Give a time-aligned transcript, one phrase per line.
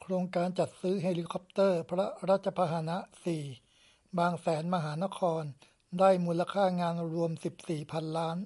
[0.00, 3.44] โครงการจัดซื้อเฮลิคอปเตอร์พระราชพาหนะ สี่
[4.18, 5.42] บางแสนมหานคร
[5.98, 8.36] ได้มูลค่างานรวม สิบสี่ พันล้าน